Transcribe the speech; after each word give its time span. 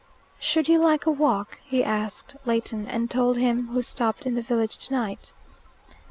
"Should 0.39 0.67
you 0.67 0.79
like 0.79 1.05
a 1.05 1.11
walk?" 1.11 1.59
he 1.63 1.83
asked 1.83 2.35
Leighton, 2.43 2.87
and 2.87 3.07
told 3.07 3.37
him 3.37 3.67
who 3.67 3.83
stopped 3.83 4.25
in 4.25 4.33
the 4.33 4.41
village 4.41 4.79
tonight. 4.79 5.31